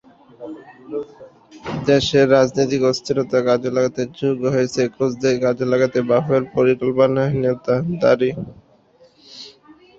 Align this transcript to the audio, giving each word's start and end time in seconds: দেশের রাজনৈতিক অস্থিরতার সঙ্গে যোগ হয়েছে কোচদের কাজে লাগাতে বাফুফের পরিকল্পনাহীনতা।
দেশের 1.87 2.25
রাজনৈতিক 2.35 2.81
অস্থিরতার 2.91 3.43
সঙ্গে 3.47 4.03
যোগ 4.19 4.37
হয়েছে 4.53 4.81
কোচদের 4.95 5.35
কাজে 5.43 5.65
লাগাতে 5.71 5.99
বাফুফের 6.09 6.43
পরিকল্পনাহীনতা। 6.55 7.75